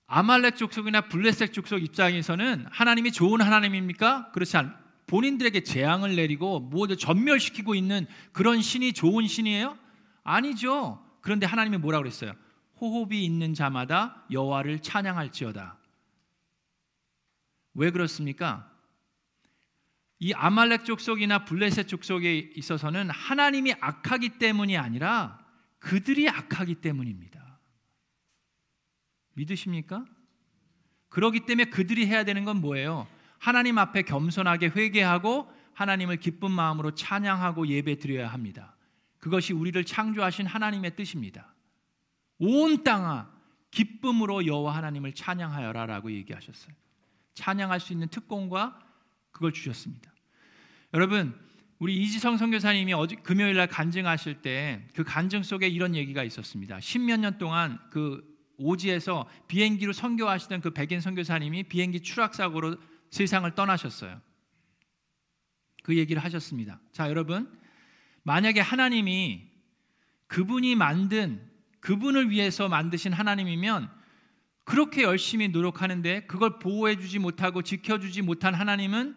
아말렉 0.07 0.57
족속이나 0.57 1.03
블레셋 1.03 1.53
족속 1.53 1.83
입장에서는 1.83 2.67
하나님이 2.71 3.13
좋은 3.13 3.41
하나님입니까? 3.41 4.33
그렇지 4.33 4.57
않. 4.57 4.77
본인들에게 5.07 5.63
재앙을 5.63 6.15
내리고 6.15 6.61
모두 6.61 6.97
전멸시키고 6.97 7.75
있는 7.75 8.07
그런 8.33 8.61
신이 8.61 8.93
좋은 8.93 9.27
신이에요? 9.27 9.77
아니죠. 10.23 11.05
그런데 11.21 11.47
하나님이 11.47 11.79
뭐라 11.79 11.99
그랬어요? 11.99 12.33
호흡이 12.81 13.25
있는 13.25 13.55
자마다 13.55 14.25
여호와를 14.31 14.81
찬양할지어다. 14.81 15.79
왜 17.75 17.91
그렇습니까? 17.91 18.71
이 20.19 20.33
아말렉 20.35 20.85
족속이나 20.85 21.45
블레셋 21.45 21.89
족속에 21.89 22.53
있어서는 22.55 23.11
하나님이 23.11 23.75
악하기 23.81 24.39
때문이 24.39 24.77
아니라 24.77 25.39
그들이 25.79 26.29
악하기 26.29 26.77
때문입니다. 26.77 27.59
믿으십니까? 29.35 30.05
그러기 31.09 31.41
때문에 31.41 31.71
그들이 31.71 32.07
해야 32.07 32.25
되는 32.25 32.45
건 32.45 32.61
뭐예요? 32.61 33.07
하나님 33.39 33.79
앞에 33.79 34.03
겸손하게 34.03 34.69
회개하고 34.77 35.51
하나님을 35.73 36.19
기쁜 36.19 36.51
마음으로 36.51 36.95
찬양하고 36.95 37.69
예배 37.69 37.99
드려야 37.99 38.29
합니다. 38.29 38.77
그것이 39.21 39.53
우리를 39.53 39.83
창조하신 39.85 40.47
하나님의 40.47 40.97
뜻입니다. 40.97 41.55
온 42.39 42.83
땅아 42.83 43.31
기쁨으로 43.71 44.47
여호와 44.47 44.75
하나님을 44.77 45.13
찬양하여라라고 45.13 46.11
얘기하셨어요. 46.13 46.75
찬양할 47.35 47.81
수 47.81 47.93
있는 47.93 48.09
특권과 48.09 48.81
그걸 49.31 49.53
주셨습니다. 49.53 50.13
여러분, 50.95 51.39
우리 51.79 51.97
이지성 52.03 52.37
선교사님이 52.37 52.93
어제 52.93 53.17
금요일 53.17 53.57
날 53.57 53.67
간증하실 53.67 54.43
때 54.43 54.87
그 54.95 55.05
간증 55.05 55.43
속에 55.43 55.69
이런 55.69 55.95
얘기가 55.95 56.25
있었습니다. 56.25 56.81
십몇 56.81 57.21
년 57.21 57.39
동안 57.39 57.79
그 57.91 58.23
오지에서 58.59 59.27
비행기로 59.49 59.93
선교하시던 59.95 60.61
그 60.61 60.71
백인 60.71 61.01
선교사님이 61.01 61.65
비행기 61.65 62.01
추락 62.01 62.35
사고로 62.35 62.77
세상을 63.11 63.51
떠나셨어요. 63.55 64.21
그 65.83 65.97
얘기를 65.97 66.23
하셨습니다. 66.23 66.79
자, 66.93 67.09
여러분, 67.09 67.51
만약에 68.23 68.61
하나님이 68.61 69.49
그분이 70.27 70.75
만든 70.75 71.49
그분을 71.81 72.31
위해서 72.31 72.69
만드신 72.69 73.13
하나님이면 73.13 73.91
그렇게 74.65 75.03
열심히 75.03 75.49
노력하는데 75.49 76.27
그걸 76.27 76.59
보호해 76.59 76.97
주지 76.97 77.19
못하고 77.19 77.63
지켜 77.63 77.99
주지 77.99 78.23
못한 78.23 78.55
하나님은 78.55 79.17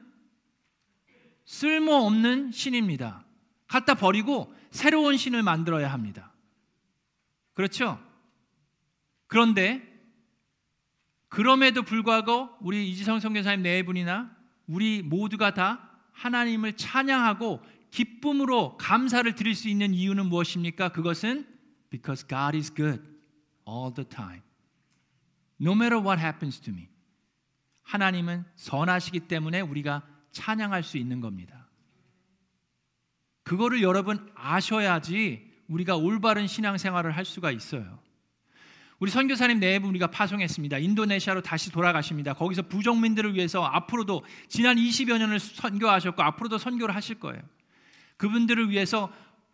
쓸모없는 1.45 2.51
신입니다. 2.51 3.25
갖다 3.67 3.93
버리고 3.93 4.53
새로운 4.71 5.17
신을 5.17 5.43
만들어야 5.43 5.91
합니다. 5.91 6.31
그렇죠? 7.53 8.01
그런데 9.27 9.93
그럼에도 11.27 11.83
불구하고 11.83 12.49
우리 12.61 12.89
이지성 12.89 13.19
선교사님 13.19 13.63
네 13.63 13.83
분이나 13.83 14.35
우리 14.67 15.01
모두가 15.01 15.53
다 15.53 15.89
하나님을 16.13 16.73
찬양하고 16.73 17.61
기쁨으로 17.93 18.75
감사를 18.77 19.35
드릴 19.35 19.53
수 19.53 19.69
있는 19.69 19.93
이유는 19.93 20.25
무엇입니까? 20.25 20.89
그것은 20.89 21.45
because 21.91 22.27
God 22.27 22.57
is 22.57 22.73
good 22.73 22.99
all 23.67 23.93
the 23.93 24.03
time. 24.03 24.41
No 25.61 25.73
matter 25.73 26.03
what 26.03 26.19
happens 26.19 26.59
to 26.61 26.73
me. 26.73 26.89
하나님은 27.83 28.45
선하시기 28.55 29.21
때문에 29.21 29.61
우리가 29.61 30.01
찬양할 30.31 30.81
수 30.81 30.97
있는 30.97 31.21
겁니다. 31.21 31.67
그거를 33.43 33.83
여러분 33.83 34.27
아셔야지 34.33 35.51
우리가 35.67 35.95
올바른 35.95 36.47
신앙생활을 36.47 37.11
할 37.11 37.25
수가 37.25 37.51
있어요. 37.51 37.99
우리 38.97 39.11
선교사님 39.11 39.59
네분 39.59 39.89
우리가 39.91 40.07
파송했습니다. 40.07 40.79
인도네시아로 40.79 41.41
다시 41.41 41.71
돌아가십니다. 41.71 42.33
거기서 42.33 42.63
부족민들을 42.63 43.35
위해서 43.35 43.63
앞으로도 43.63 44.25
지난 44.47 44.77
20여 44.77 45.19
년을 45.19 45.39
선교하셨고 45.39 46.23
앞으로도 46.23 46.57
선교를 46.57 46.95
하실 46.95 47.19
거예요. 47.19 47.43
그분들을 48.23 48.69
위해서 48.69 49.11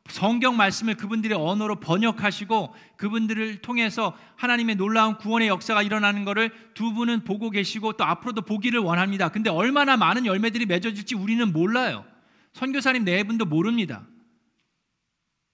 성경 0.07 0.55
말씀을 0.55 0.93
그분들의 0.95 1.35
언어로 1.35 1.79
번역하시고 1.79 2.75
그분들을 2.97 3.63
통해서 3.63 4.15
하나님의 4.35 4.75
놀라운 4.75 5.17
구원의 5.17 5.47
역사가 5.47 5.81
일어나는 5.81 6.23
것을 6.23 6.51
두 6.75 6.93
분은 6.93 7.23
보고 7.23 7.49
계시고 7.49 7.93
또 7.93 8.03
앞으로도 8.03 8.43
보기를 8.43 8.79
원합니다. 8.79 9.29
근데 9.29 9.49
얼마나 9.49 9.97
많은 9.97 10.27
열매들이 10.27 10.67
맺어질지 10.67 11.15
우리는 11.15 11.51
몰라요. 11.51 12.05
선교사님 12.53 13.05
네 13.05 13.23
분도 13.23 13.45
모릅니다. 13.45 14.05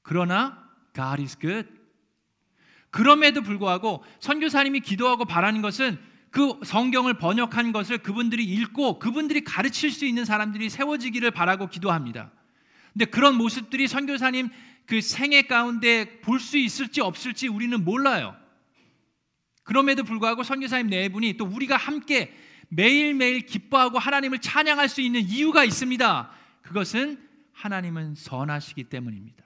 그러나 0.02 0.62
God 0.94 1.22
is 1.22 1.40
good. 1.40 1.70
그럼에도 2.90 3.42
불구하고 3.42 4.04
선교사님이 4.20 4.82
기도하고 4.82 5.24
바라는 5.24 5.62
것은 5.62 5.98
그 6.32 6.60
성경을 6.66 7.14
번역한 7.14 7.72
것을 7.72 8.00
그분들이 8.00 8.44
읽고 8.44 9.00
그분들이 9.00 9.46
가르칠 9.46 9.92
수 9.92 10.06
있는 10.06 10.26
사람들이 10.26 10.70
세워지기를 10.70 11.32
바라고 11.32 11.68
기도합니다. 11.68 12.32
근데 12.96 13.06
그런 13.06 13.36
모습들이 13.36 13.90
선교사님 13.90 14.50
그 14.86 15.02
생애 15.02 15.42
가운데 15.42 16.22
볼 16.22 16.40
수 16.40 16.58
있을지 16.58 17.02
없을지 17.02 17.50
우리는 17.50 17.84
몰라요. 17.84 18.38
그럼에도 19.64 20.04
불구하고 20.04 20.44
선교사님 20.44 20.88
네 20.88 21.10
분이 21.10 21.36
또 21.36 21.46
우리가 21.46 21.76
함께 21.76 22.34
매일매일 22.70 23.46
기뻐하고 23.46 24.00
하나님을 24.00 24.40
찬양할 24.40 24.88
수 24.88 25.02
있는 25.02 25.22
이유가 25.22 25.66
있습니다. 25.66 26.32
그것은 26.62 27.22
하나님은 27.52 28.16
선하시기 28.16 28.86
때문입니다. 28.86 29.44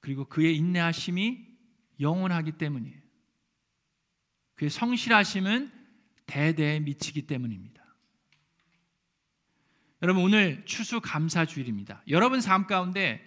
그리고 0.00 0.24
그의 0.24 0.56
인내하심이 0.56 1.46
영원하기 2.00 2.52
때문이에요. 2.52 2.98
그의 4.56 4.70
성실하심은 4.70 5.70
대대에 6.26 6.80
미치기 6.80 7.26
때문입니다. 7.28 7.77
여러분 10.02 10.22
오늘 10.22 10.62
추수 10.64 11.00
감사 11.00 11.44
주일입니다. 11.44 12.02
여러분 12.08 12.40
삶 12.40 12.66
가운데 12.66 13.20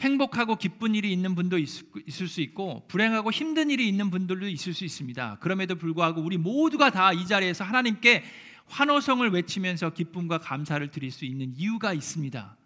행복하고 0.00 0.56
기쁜 0.56 0.94
일이 0.94 1.12
있는 1.12 1.34
분도 1.34 1.58
있을 1.58 2.28
수 2.28 2.40
있고 2.40 2.86
불행하고 2.88 3.30
힘든 3.30 3.70
일이 3.70 3.88
있는 3.88 4.10
분들도 4.10 4.48
있을 4.48 4.74
수 4.74 4.84
있습니다. 4.84 5.38
그럼에도 5.40 5.76
불구하고 5.76 6.20
우리 6.20 6.36
모두가 6.36 6.90
다 6.90 7.12
이 7.12 7.26
자리에서 7.26 7.64
하나님께 7.64 8.24
환호성을 8.66 9.28
외치면서 9.30 9.90
기쁨과 9.90 10.38
감사를 10.38 10.88
드릴 10.90 11.10
수 11.10 11.24
있는 11.24 11.52
이유가 11.54 11.92
있습니다. 11.92 12.56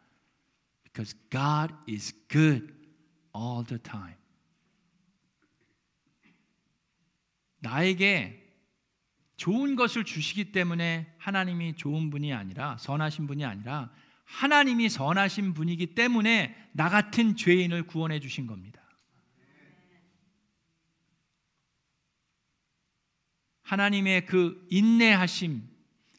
Because 0.84 1.18
God 1.30 1.74
is 1.88 2.14
good 2.28 2.72
all 3.36 3.64
the 3.66 3.80
time. 3.82 4.14
나에게 7.60 8.47
좋은 9.38 9.76
것을 9.76 10.04
주시기 10.04 10.50
때문에 10.50 11.14
하나님이 11.16 11.76
좋은 11.76 12.10
분이 12.10 12.34
아니라 12.34 12.76
선하신 12.78 13.28
분이 13.28 13.44
아니라 13.44 13.90
하나님이 14.24 14.88
선하신 14.90 15.54
분이기 15.54 15.94
때문에 15.94 16.54
나 16.72 16.90
같은 16.90 17.36
죄인을 17.36 17.84
구원해 17.84 18.18
주신 18.20 18.46
겁니다. 18.46 18.82
하나님의 23.62 24.26
그 24.26 24.66
인내하심, 24.70 25.62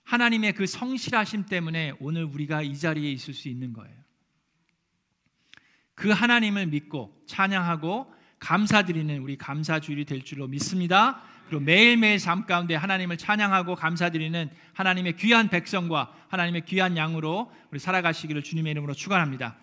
하나님의 0.05 0.53
그 0.53 0.65
성실하심 0.65 1.47
때문에 1.47 1.93
오늘 1.99 2.23
우리가 2.23 2.61
이 2.61 2.77
자리에 2.77 3.11
있을 3.11 3.33
수 3.33 3.49
있는 3.49 3.73
거예요. 3.73 3.97
그 5.93 6.09
하나님을 6.09 6.67
믿고 6.67 7.21
찬양하고 7.27 8.13
감사드리는 8.39 9.19
우리 9.19 9.35
감사주일이 9.37 10.05
될 10.05 10.23
줄로 10.23 10.47
믿습니다. 10.47 11.21
그리고 11.49 11.63
매일매일 11.63 12.19
삶 12.19 12.45
가운데 12.45 12.75
하나님을 12.75 13.17
찬양하고 13.17 13.75
감사드리는 13.75 14.49
하나님의 14.73 15.15
귀한 15.17 15.49
백성과 15.49 16.13
하나님의 16.29 16.65
귀한 16.65 16.95
양으로 16.95 17.51
우리 17.71 17.79
살아가시기를 17.79 18.43
주님의 18.43 18.71
이름으로 18.71 18.93
축원합니다. 18.93 19.55